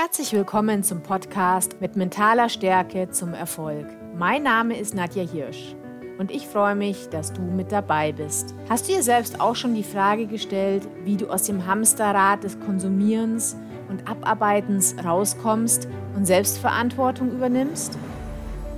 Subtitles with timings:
[0.00, 3.84] Herzlich willkommen zum Podcast mit mentaler Stärke zum Erfolg.
[4.16, 5.74] Mein Name ist Nadja Hirsch
[6.18, 8.54] und ich freue mich, dass du mit dabei bist.
[8.68, 12.60] Hast du dir selbst auch schon die Frage gestellt, wie du aus dem Hamsterrad des
[12.60, 13.56] Konsumierens
[13.88, 17.98] und Abarbeitens rauskommst und Selbstverantwortung übernimmst?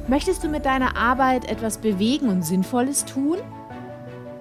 [0.08, 3.36] Möchtest du mit deiner Arbeit etwas bewegen und Sinnvolles tun?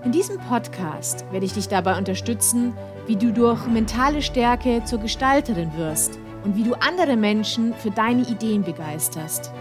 [0.05, 2.73] In diesem Podcast werde ich dich dabei unterstützen,
[3.05, 8.23] wie du durch mentale Stärke zur Gestalterin wirst und wie du andere Menschen für deine
[8.23, 9.51] Ideen begeisterst.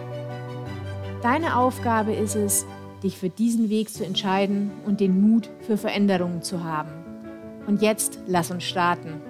[1.23, 2.67] Deine Aufgabe ist es,
[3.03, 6.91] dich für diesen Weg zu entscheiden und den Mut für Veränderungen zu haben.
[7.67, 9.21] Und jetzt lass uns starten.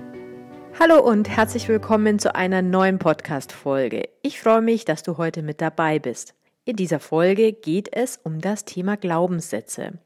[0.78, 4.09] Hallo und herzlich willkommen zu einer neuen Podcast-Folge.
[4.23, 6.34] Ich freue mich, dass du heute mit dabei bist.
[6.65, 9.98] In dieser Folge geht es um das Thema Glaubenssätze.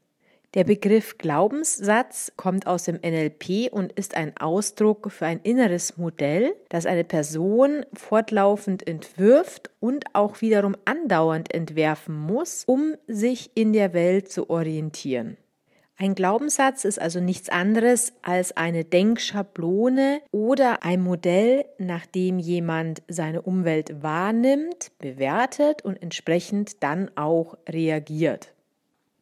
[0.53, 6.53] Der Begriff Glaubenssatz kommt aus dem NLP und ist ein Ausdruck für ein inneres Modell,
[6.69, 13.93] das eine Person fortlaufend entwirft und auch wiederum andauernd entwerfen muss, um sich in der
[13.93, 15.37] Welt zu orientieren.
[15.97, 23.01] Ein Glaubenssatz ist also nichts anderes als eine Denkschablone oder ein Modell, nach dem jemand
[23.07, 28.53] seine Umwelt wahrnimmt, bewertet und entsprechend dann auch reagiert.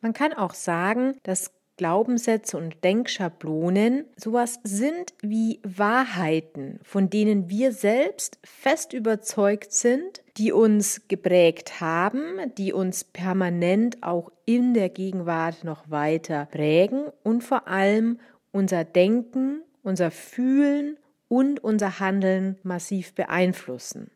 [0.02, 7.72] Man kann auch sagen, dass Glaubenssätze und Denkschablonen sowas sind wie Wahrheiten, von denen wir
[7.72, 15.64] selbst fest überzeugt sind, die uns geprägt haben, die uns permanent auch in der Gegenwart
[15.64, 18.20] noch weiter prägen und vor allem
[18.52, 24.12] unser Denken, unser Fühlen und unser Handeln massiv beeinflussen.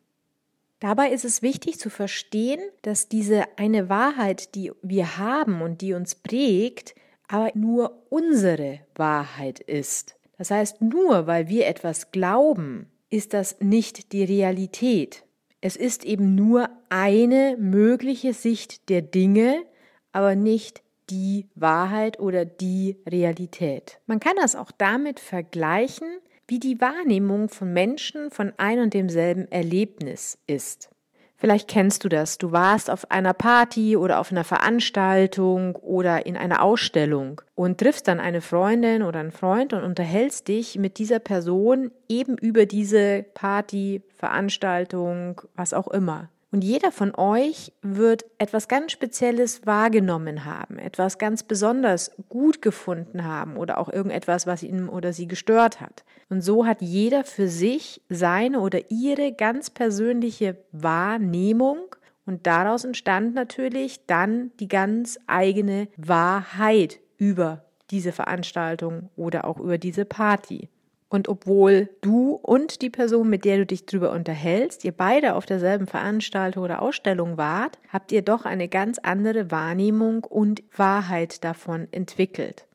[0.86, 5.94] Dabei ist es wichtig zu verstehen, dass diese eine Wahrheit, die wir haben und die
[5.94, 6.94] uns prägt,
[7.28, 10.16] aber nur unsere Wahrheit ist.
[10.38, 15.24] Das heißt, nur weil wir etwas glauben, ist das nicht die Realität.
[15.60, 19.64] Es ist eben nur eine mögliche Sicht der Dinge,
[20.12, 24.02] aber nicht die Wahrheit oder die Realität.
[24.06, 29.52] Man kann das auch damit vergleichen, wie die Wahrnehmung von Menschen von ein und demselben
[29.52, 30.90] Erlebnis ist.
[31.38, 32.38] Vielleicht kennst du das.
[32.38, 38.08] Du warst auf einer Party oder auf einer Veranstaltung oder in einer Ausstellung und triffst
[38.08, 43.26] dann eine Freundin oder einen Freund und unterhältst dich mit dieser Person eben über diese
[43.34, 46.30] Party, Veranstaltung, was auch immer.
[46.56, 53.26] Und jeder von euch wird etwas ganz Spezielles wahrgenommen haben, etwas ganz besonders gut gefunden
[53.26, 56.06] haben oder auch irgendetwas, was ihn oder sie gestört hat.
[56.30, 61.94] Und so hat jeder für sich seine oder ihre ganz persönliche Wahrnehmung
[62.26, 69.78] und daraus entstand natürlich dann die ganz eigene Wahrheit über diese Veranstaltung oder auch über
[69.78, 70.70] diese Party.
[71.08, 75.46] Und obwohl du und die Person, mit der du dich drüber unterhältst, ihr beide auf
[75.46, 81.88] derselben Veranstaltung oder Ausstellung wart, habt ihr doch eine ganz andere Wahrnehmung und Wahrheit davon
[81.92, 82.68] entwickelt.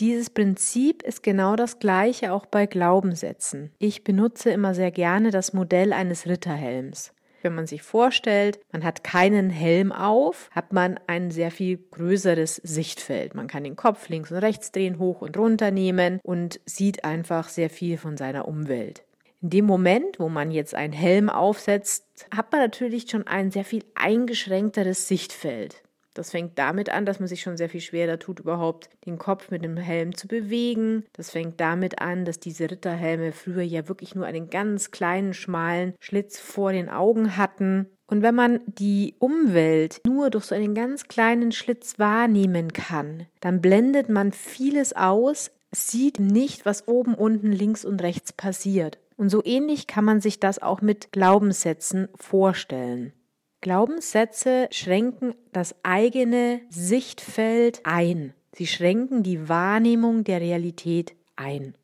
[0.00, 3.72] Dieses Prinzip ist genau das gleiche auch bei Glaubenssätzen.
[3.78, 7.12] Ich benutze immer sehr gerne das Modell eines Ritterhelms.
[7.42, 12.56] Wenn man sich vorstellt, man hat keinen Helm auf, hat man ein sehr viel größeres
[12.56, 13.34] Sichtfeld.
[13.34, 17.48] Man kann den Kopf links und rechts drehen, hoch und runter nehmen und sieht einfach
[17.48, 19.04] sehr viel von seiner Umwelt.
[19.40, 22.04] In dem Moment, wo man jetzt einen Helm aufsetzt,
[22.34, 25.82] hat man natürlich schon ein sehr viel eingeschränkteres Sichtfeld.
[26.18, 29.52] Das fängt damit an, dass man sich schon sehr viel schwerer tut, überhaupt den Kopf
[29.52, 31.04] mit dem Helm zu bewegen.
[31.12, 35.94] Das fängt damit an, dass diese Ritterhelme früher ja wirklich nur einen ganz kleinen, schmalen
[36.00, 37.86] Schlitz vor den Augen hatten.
[38.08, 43.60] Und wenn man die Umwelt nur durch so einen ganz kleinen Schlitz wahrnehmen kann, dann
[43.60, 48.98] blendet man vieles aus, sieht nicht, was oben, unten, links und rechts passiert.
[49.16, 53.12] Und so ähnlich kann man sich das auch mit Glaubenssätzen vorstellen.
[53.60, 58.34] Glaubenssätze schränken das eigene Sichtfeld ein.
[58.54, 61.74] Sie schränken die Wahrnehmung der Realität ein.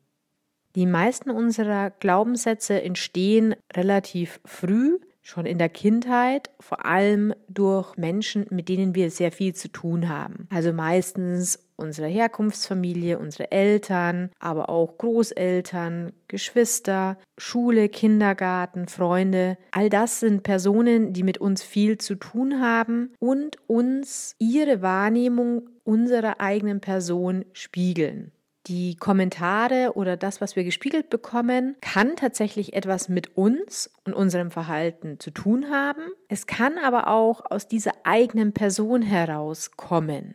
[0.75, 8.45] Die meisten unserer Glaubenssätze entstehen relativ früh, schon in der Kindheit, vor allem durch Menschen,
[8.51, 10.47] mit denen wir sehr viel zu tun haben.
[10.51, 19.57] Also meistens unsere Herkunftsfamilie, unsere Eltern, aber auch Großeltern, Geschwister, Schule, Kindergarten, Freunde.
[19.71, 25.69] All das sind Personen, die mit uns viel zu tun haben und uns ihre Wahrnehmung
[25.83, 28.31] unserer eigenen Person spiegeln.
[28.67, 34.49] Die Kommentare oder das, was wir gespiegelt bekommen, kann tatsächlich etwas mit uns und unserem
[34.49, 36.01] Verhalten zu tun haben.
[36.29, 40.33] Es kann aber auch aus dieser eigenen Person herauskommen.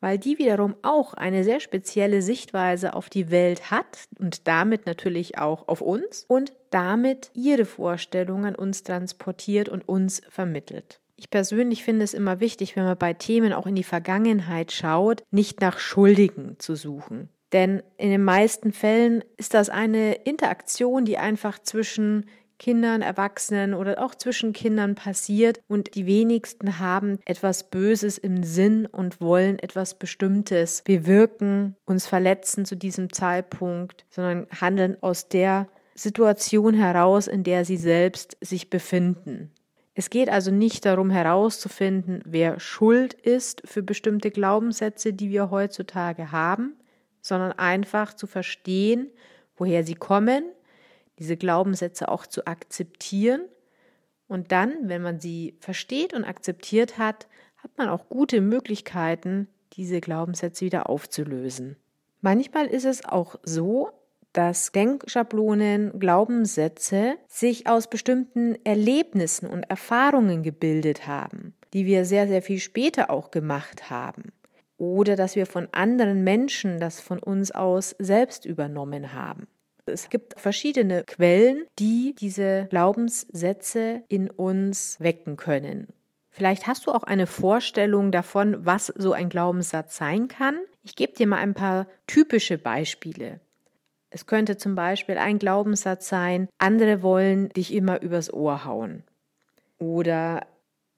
[0.00, 5.38] Weil die wiederum auch eine sehr spezielle Sichtweise auf die Welt hat und damit natürlich
[5.38, 11.00] auch auf uns und damit ihre Vorstellungen an uns transportiert und uns vermittelt.
[11.16, 15.22] Ich persönlich finde es immer wichtig, wenn man bei Themen auch in die Vergangenheit schaut,
[15.30, 17.28] nicht nach Schuldigen zu suchen.
[17.52, 22.26] Denn in den meisten Fällen ist das eine Interaktion, die einfach zwischen
[22.60, 28.84] Kindern, Erwachsenen oder auch zwischen Kindern passiert und die wenigsten haben etwas Böses im Sinn
[28.84, 36.74] und wollen etwas Bestimmtes bewirken, uns verletzen zu diesem Zeitpunkt, sondern handeln aus der Situation
[36.74, 39.50] heraus, in der sie selbst sich befinden.
[39.94, 46.30] Es geht also nicht darum herauszufinden, wer schuld ist für bestimmte Glaubenssätze, die wir heutzutage
[46.30, 46.76] haben,
[47.22, 49.10] sondern einfach zu verstehen,
[49.56, 50.44] woher sie kommen
[51.20, 53.42] diese Glaubenssätze auch zu akzeptieren.
[54.26, 57.28] Und dann, wenn man sie versteht und akzeptiert hat,
[57.58, 61.76] hat man auch gute Möglichkeiten, diese Glaubenssätze wieder aufzulösen.
[62.22, 63.90] Manchmal ist es auch so,
[64.32, 72.42] dass Denkschablonen, Glaubenssätze sich aus bestimmten Erlebnissen und Erfahrungen gebildet haben, die wir sehr, sehr
[72.42, 74.32] viel später auch gemacht haben.
[74.78, 79.46] Oder dass wir von anderen Menschen das von uns aus selbst übernommen haben.
[79.90, 85.88] Es gibt verschiedene Quellen, die diese Glaubenssätze in uns wecken können.
[86.30, 90.58] Vielleicht hast du auch eine Vorstellung davon, was so ein Glaubenssatz sein kann.
[90.82, 93.40] Ich gebe dir mal ein paar typische Beispiele.
[94.10, 99.04] Es könnte zum Beispiel ein Glaubenssatz sein, andere wollen dich immer übers Ohr hauen.
[99.78, 100.46] Oder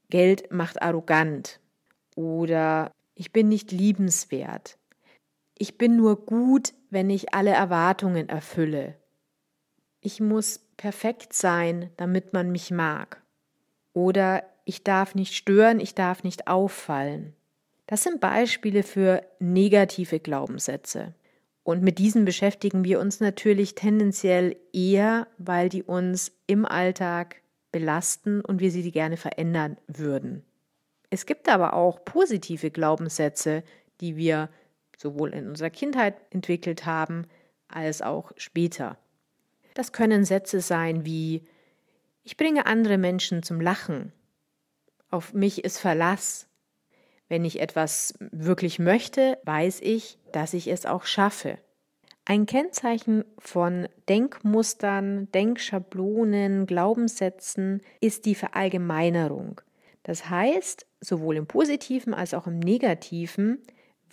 [0.09, 1.61] Geld macht arrogant.
[2.15, 4.79] Oder ich bin nicht liebenswert.
[5.59, 8.95] Ich bin nur gut, wenn ich alle Erwartungen erfülle.
[10.03, 13.23] Ich muss perfekt sein, damit man mich mag.
[13.95, 17.33] Oder ich darf nicht stören, ich darf nicht auffallen.
[17.87, 21.15] Das sind Beispiele für negative Glaubenssätze.
[21.63, 27.37] Und mit diesen beschäftigen wir uns natürlich tendenziell eher, weil die uns im Alltag
[27.71, 30.45] belasten und wir sie gerne verändern würden.
[31.09, 33.63] Es gibt aber auch positive Glaubenssätze,
[34.01, 34.51] die wir
[35.03, 37.27] sowohl in unserer Kindheit entwickelt haben,
[37.69, 38.97] als auch später.
[39.75, 41.43] Das können Sätze sein wie
[42.25, 44.13] Ich bringe andere Menschen zum Lachen.
[45.11, 46.47] Auf mich ist Verlass.
[47.29, 51.59] Wenn ich etwas wirklich möchte, weiß ich, dass ich es auch schaffe.
[52.25, 59.61] Ein Kennzeichen von Denkmustern, Denkschablonen, Glaubenssätzen ist die Verallgemeinerung.
[60.05, 63.59] Das heißt, sowohl im positiven als auch im negativen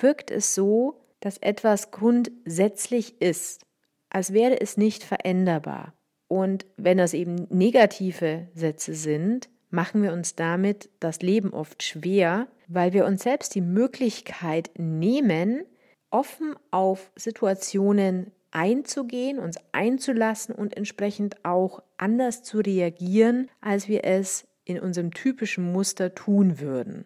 [0.01, 3.61] wirkt es so, dass etwas grundsätzlich ist,
[4.09, 5.93] als wäre es nicht veränderbar.
[6.27, 12.47] Und wenn das eben negative Sätze sind, machen wir uns damit das Leben oft schwer,
[12.67, 15.65] weil wir uns selbst die Möglichkeit nehmen,
[16.11, 24.47] offen auf Situationen einzugehen, uns einzulassen und entsprechend auch anders zu reagieren, als wir es
[24.65, 27.05] in unserem typischen Muster tun würden.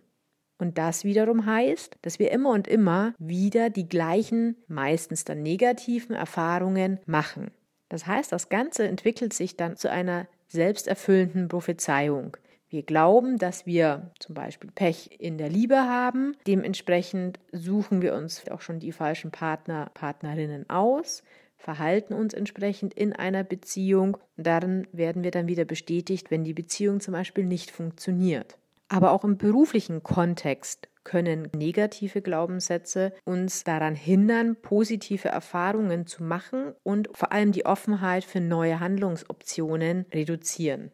[0.63, 6.15] Und das wiederum heißt, dass wir immer und immer wieder die gleichen, meistens dann negativen
[6.15, 7.51] Erfahrungen machen.
[7.89, 12.37] Das heißt, das Ganze entwickelt sich dann zu einer selbsterfüllenden Prophezeiung.
[12.69, 16.37] Wir glauben, dass wir zum Beispiel Pech in der Liebe haben.
[16.47, 21.23] Dementsprechend suchen wir uns auch schon die falschen Partner, Partnerinnen aus,
[21.57, 26.53] verhalten uns entsprechend in einer Beziehung und darin werden wir dann wieder bestätigt, wenn die
[26.53, 28.57] Beziehung zum Beispiel nicht funktioniert.
[28.93, 36.75] Aber auch im beruflichen Kontext können negative Glaubenssätze uns daran hindern, positive Erfahrungen zu machen
[36.83, 40.91] und vor allem die Offenheit für neue Handlungsoptionen reduzieren.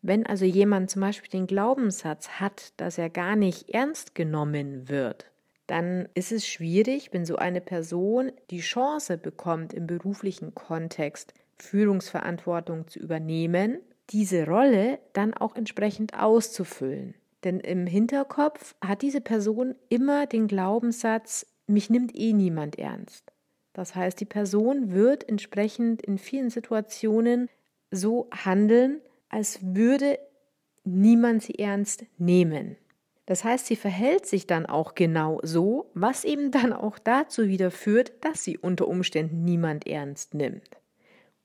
[0.00, 5.26] Wenn also jemand zum Beispiel den Glaubenssatz hat, dass er gar nicht ernst genommen wird,
[5.66, 12.88] dann ist es schwierig, wenn so eine Person die Chance bekommt, im beruflichen Kontext Führungsverantwortung
[12.88, 13.78] zu übernehmen,
[14.08, 17.14] diese Rolle dann auch entsprechend auszufüllen.
[17.44, 23.32] Denn im Hinterkopf hat diese Person immer den Glaubenssatz, mich nimmt eh niemand ernst.
[23.72, 27.48] Das heißt, die Person wird entsprechend in vielen Situationen
[27.90, 30.18] so handeln, als würde
[30.84, 32.76] niemand sie ernst nehmen.
[33.26, 37.70] Das heißt, sie verhält sich dann auch genau so, was eben dann auch dazu wieder
[37.70, 40.76] führt, dass sie unter Umständen niemand ernst nimmt.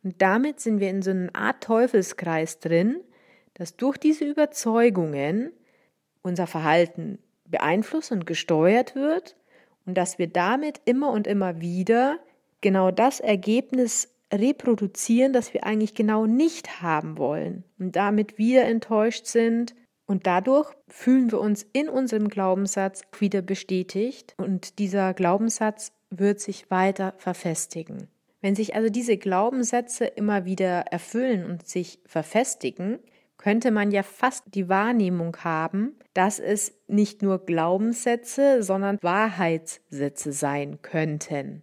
[0.04, 3.02] Und damit sind wir in so einer Art Teufelskreis drin,
[3.54, 5.52] dass durch diese Überzeugungen
[6.28, 9.36] unser Verhalten beeinflusst und gesteuert wird
[9.86, 12.20] und dass wir damit immer und immer wieder
[12.62, 19.26] genau das Ergebnis reproduzieren, das wir eigentlich genau nicht haben wollen und damit wieder enttäuscht
[19.26, 19.74] sind
[20.08, 26.72] Und dadurch fühlen wir uns in unserem Glaubenssatz wieder bestätigt und dieser Glaubenssatz wird sich
[26.72, 28.08] weiter verfestigen.
[28.40, 33.00] Wenn sich also diese Glaubenssätze immer wieder erfüllen und sich verfestigen,
[33.38, 40.82] könnte man ja fast die Wahrnehmung haben, dass es nicht nur Glaubenssätze, sondern Wahrheitssätze sein
[40.82, 41.62] könnten.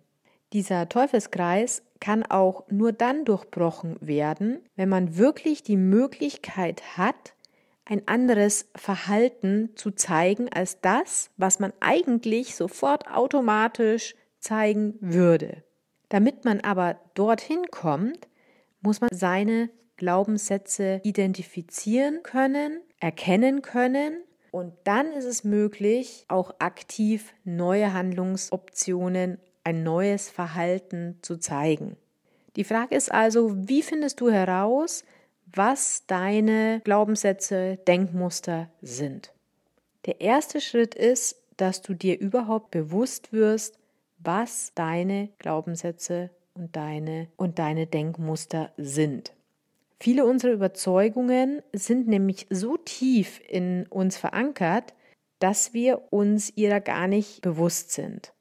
[0.52, 7.35] Dieser Teufelskreis kann auch nur dann durchbrochen werden, wenn man wirklich die Möglichkeit hat,
[7.87, 15.64] ein anderes Verhalten zu zeigen als das, was man eigentlich sofort automatisch zeigen würde.
[16.09, 18.28] Damit man aber dorthin kommt,
[18.81, 27.35] muss man seine Glaubenssätze identifizieren können, erkennen können und dann ist es möglich, auch aktiv
[27.45, 31.97] neue Handlungsoptionen, ein neues Verhalten zu zeigen.
[32.57, 35.05] Die Frage ist also, wie findest du heraus,
[35.47, 39.33] was deine Glaubenssätze, Denkmuster sind?
[40.07, 43.79] Der erste Schritt ist, dass du dir überhaupt bewusst wirst,
[44.19, 49.33] was deine Glaubenssätze und deine und deine Denkmuster sind.
[50.01, 54.95] Viele unserer Überzeugungen sind nämlich so tief in uns verankert,
[55.39, 58.33] dass wir uns ihrer gar nicht bewusst sind.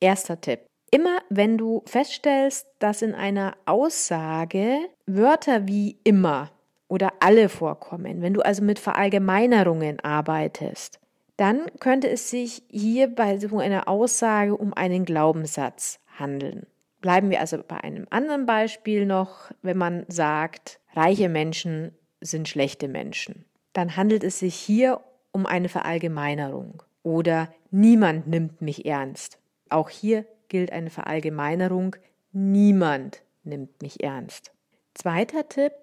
[0.00, 0.60] Erster Tipp.
[0.90, 6.50] Immer wenn du feststellst, dass in einer Aussage Wörter wie immer
[6.88, 11.00] oder alle vorkommen, wenn du also mit Verallgemeinerungen arbeitest,
[11.36, 16.66] dann könnte es sich hier bei so einer Aussage um einen Glaubenssatz handeln.
[17.06, 22.88] Bleiben wir also bei einem anderen Beispiel noch, wenn man sagt, reiche Menschen sind schlechte
[22.88, 23.44] Menschen.
[23.72, 29.38] Dann handelt es sich hier um eine Verallgemeinerung oder niemand nimmt mich ernst.
[29.68, 31.94] Auch hier gilt eine Verallgemeinerung,
[32.32, 34.50] niemand nimmt mich ernst.
[34.92, 35.74] Zweiter Tipp,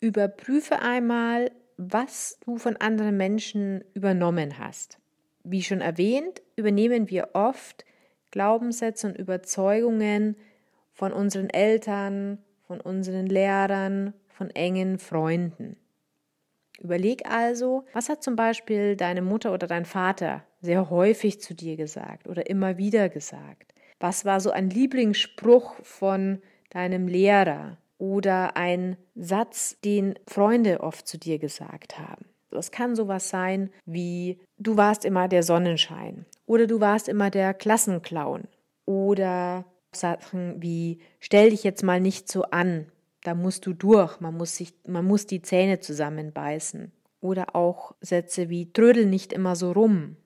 [0.00, 4.98] überprüfe einmal, was du von anderen Menschen übernommen hast.
[5.44, 7.84] Wie schon erwähnt, übernehmen wir oft
[8.30, 10.36] Glaubenssätze und Überzeugungen
[11.00, 15.78] von unseren Eltern, von unseren Lehrern, von engen Freunden.
[16.78, 21.76] Überleg also, was hat zum Beispiel deine Mutter oder dein Vater sehr häufig zu dir
[21.76, 23.72] gesagt oder immer wieder gesagt?
[23.98, 31.16] Was war so ein Lieblingsspruch von deinem Lehrer oder ein Satz, den Freunde oft zu
[31.16, 32.26] dir gesagt haben?
[32.50, 37.54] Das kann sowas sein wie du warst immer der Sonnenschein oder du warst immer der
[37.54, 38.48] Klassenclown
[38.84, 42.86] oder Sachen wie stell dich jetzt mal nicht so an,
[43.22, 48.48] da musst du durch, man muss sich man muss die Zähne zusammenbeißen oder auch Sätze
[48.48, 50.16] wie trödel nicht immer so rum,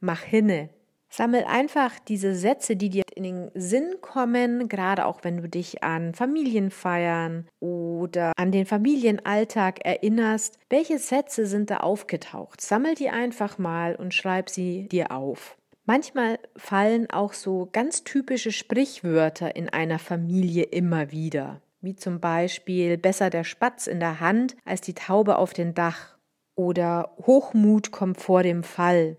[0.00, 0.70] mach hinne.
[1.08, 5.84] Sammel einfach diese Sätze, die dir in den Sinn kommen, gerade auch wenn du dich
[5.84, 10.58] an Familienfeiern oder an den Familienalltag erinnerst.
[10.68, 12.60] Welche Sätze sind da aufgetaucht?
[12.60, 15.56] Sammel die einfach mal und schreib sie dir auf.
[15.84, 22.96] Manchmal fallen auch so ganz typische Sprichwörter in einer Familie immer wieder, wie zum Beispiel
[22.96, 26.16] besser der Spatz in der Hand als die Taube auf dem Dach
[26.54, 29.16] oder Hochmut kommt vor dem Fall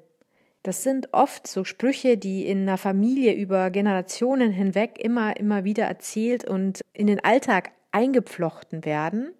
[0.65, 5.85] das sind oft so Sprüche, die in einer Familie über Generationen hinweg immer, immer wieder
[5.85, 9.31] erzählt und in den Alltag eingepflochten werden.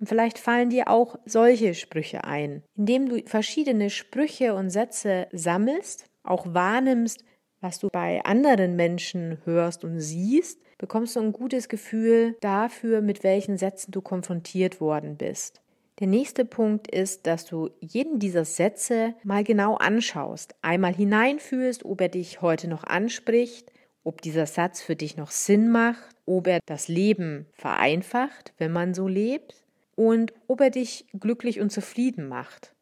[0.00, 2.64] Und vielleicht fallen dir auch solche Sprüche ein.
[2.74, 7.24] Indem du verschiedene Sprüche und Sätze sammelst, auch wahrnimmst,
[7.60, 13.22] was du bei anderen Menschen hörst und siehst, bekommst du ein gutes Gefühl dafür, mit
[13.22, 15.60] welchen Sätzen du konfrontiert worden bist.
[16.00, 22.00] Der nächste Punkt ist, dass du jeden dieser Sätze mal genau anschaust, einmal hineinfühlst, ob
[22.00, 23.70] er dich heute noch anspricht,
[24.02, 28.94] ob dieser Satz für dich noch Sinn macht, ob er das Leben vereinfacht, wenn man
[28.94, 29.54] so lebt,
[29.94, 32.74] und ob er dich glücklich und zufrieden macht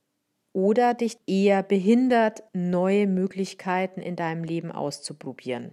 [0.53, 5.73] oder dich eher behindert, neue Möglichkeiten in deinem Leben auszuprobieren.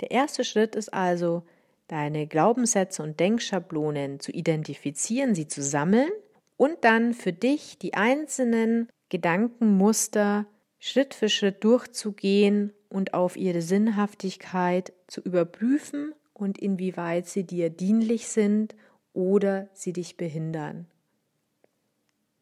[0.00, 1.42] Der erste Schritt ist also,
[1.88, 6.10] deine Glaubenssätze und Denkschablonen zu identifizieren, sie zu sammeln
[6.56, 10.46] und dann für dich die einzelnen Gedankenmuster
[10.78, 18.28] Schritt für Schritt durchzugehen und auf ihre Sinnhaftigkeit zu überprüfen und inwieweit sie dir dienlich
[18.28, 18.74] sind
[19.12, 20.86] oder sie dich behindern.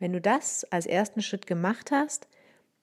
[0.04, 2.28] Wenn du das als ersten Schritt gemacht hast,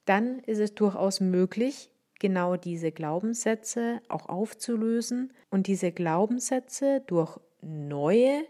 [0.06, 8.44] dann ist es durchaus möglich, genau diese Glaubenssätze auch aufzulösen und diese Glaubenssätze durch neue,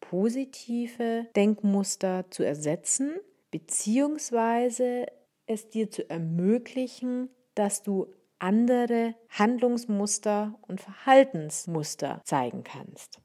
[0.00, 3.14] positive Denkmuster zu ersetzen,
[3.50, 5.06] beziehungsweise
[5.46, 13.23] es dir zu ermöglichen, dass du andere Handlungsmuster und Verhaltensmuster zeigen kannst.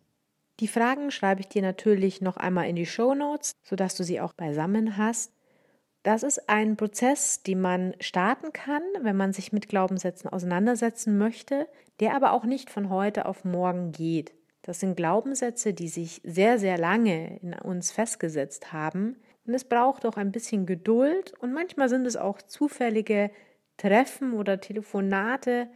[0.60, 4.20] Die Fragen schreibe ich dir natürlich noch einmal in die Show Notes, sodass du sie
[4.20, 5.34] auch beisammen hast.
[6.04, 11.68] Das ist ein Prozess, den man starten kann, wenn man sich mit Glaubenssätzen auseinandersetzen möchte,
[12.00, 14.34] der aber auch nicht von heute auf morgen geht.
[14.62, 19.18] Das sind Glaubenssätze, die sich sehr, sehr lange in uns festgesetzt haben.
[19.46, 23.32] Und es braucht auch ein bisschen Geduld und manchmal sind es auch zufällige
[23.78, 25.70] Treffen oder Telefonate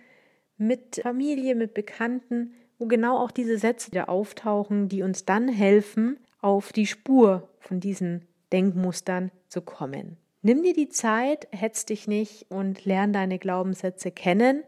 [0.57, 6.19] mit Familie, mit Bekannten, wo genau auch diese Sätze wieder auftauchen, die uns dann helfen,
[6.41, 10.17] auf die Spur von diesen Denkmustern zu kommen.
[10.41, 14.63] Nimm dir die Zeit, hetz dich nicht und lern deine Glaubenssätze kennen.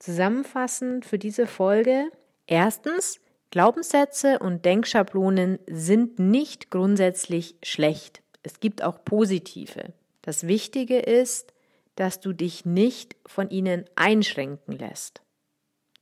[0.00, 2.10] Zusammenfassend für diese Folge.
[2.48, 3.20] Erstens,
[3.52, 8.22] Glaubenssätze und Denkschablonen sind nicht grundsätzlich schlecht.
[8.42, 9.92] Es gibt auch positive.
[10.22, 11.54] Das Wichtige ist,
[11.94, 15.22] dass du dich nicht von ihnen einschränken lässt.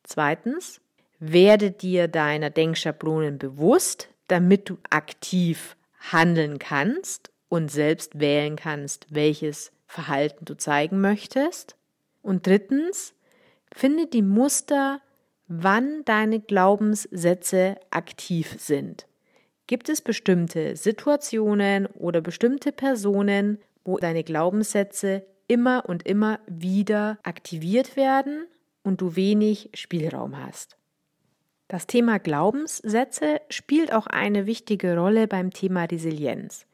[0.05, 0.81] Zweitens,
[1.33, 5.77] werde dir deiner Denkschablonen bewusst, damit du aktiv
[6.13, 11.77] handeln kannst und selbst wählen kannst, welches Verhalten du zeigen möchtest.
[12.23, 13.15] Und drittens,
[13.73, 15.01] finde die Muster,
[15.47, 19.07] wann deine Glaubenssätze aktiv sind.
[19.67, 27.97] Gibt es bestimmte Situationen oder bestimmte Personen, wo deine Glaubenssätze immer und immer wieder aktiviert
[27.97, 28.47] werden
[28.83, 30.77] und du wenig Spielraum hast?
[31.69, 36.67] Das Thema Glaubenssätze spielt auch eine wichtige Rolle beim Thema Resilienz.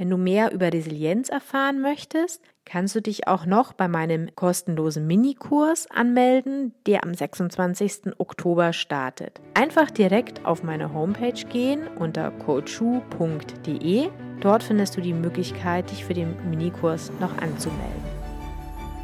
[0.00, 5.06] Wenn du mehr über Resilienz erfahren möchtest, kannst du dich auch noch bei meinem kostenlosen
[5.06, 8.18] Minikurs anmelden, der am 26.
[8.18, 9.42] Oktober startet.
[9.52, 14.08] Einfach direkt auf meine Homepage gehen unter coachu.de.
[14.40, 18.09] Dort findest du die Möglichkeit, dich für den Minikurs noch anzumelden.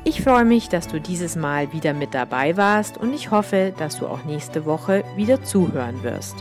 [0.09, 3.99] Ich freue mich, dass du dieses Mal wieder mit dabei warst und ich hoffe, dass
[3.99, 6.37] du auch nächste Woche wieder zuhören wirst.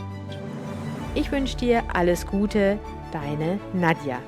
[1.16, 2.78] Ich wünsche dir alles Gute,
[3.10, 4.20] deine Nadja.